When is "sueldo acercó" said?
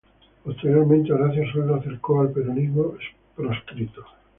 1.51-2.21